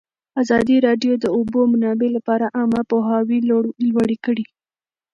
ازادي 0.41 0.77
راډیو 0.87 1.13
د 1.17 1.19
د 1.23 1.25
اوبو 1.37 1.59
منابع 1.73 2.09
لپاره 2.17 2.45
عامه 2.57 2.81
پوهاوي 2.91 3.39
لوړ 3.97 4.09
کړی. 4.25 4.45